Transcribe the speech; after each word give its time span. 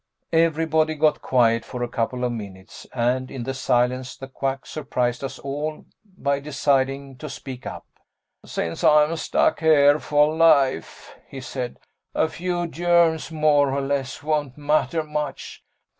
Everybody 0.33 0.95
got 0.95 1.21
quiet 1.21 1.63
for 1.63 1.83
a 1.83 1.87
couple 1.87 2.23
of 2.23 2.31
minutes, 2.31 2.87
and 2.91 3.29
in 3.29 3.43
the 3.43 3.53
silence 3.53 4.15
the 4.17 4.27
Quack 4.27 4.65
surprised 4.65 5.23
us 5.23 5.37
all 5.37 5.85
by 6.17 6.39
deciding 6.39 7.17
to 7.19 7.29
speak 7.29 7.67
up. 7.67 7.85
"Since 8.43 8.83
I'm 8.83 9.15
stuck 9.15 9.59
here 9.59 9.99
for 9.99 10.35
life," 10.35 11.13
he 11.27 11.39
said, 11.39 11.77
"a 12.15 12.27
few 12.27 12.65
germs 12.65 13.29
more 13.31 13.71
or 13.71 13.81
less 13.81 14.23
won't 14.23 14.57
matter 14.57 15.03
much. 15.03 15.63